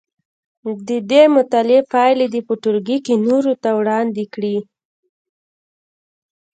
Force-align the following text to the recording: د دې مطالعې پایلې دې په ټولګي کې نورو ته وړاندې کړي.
د 0.87 0.89
دې 1.11 1.23
مطالعې 1.35 1.79
پایلې 1.93 2.27
دې 2.33 2.41
په 2.47 2.53
ټولګي 2.61 2.97
کې 3.05 3.13
نورو 3.27 3.53
ته 3.63 3.69
وړاندې 3.79 4.23
کړي. 4.33 4.57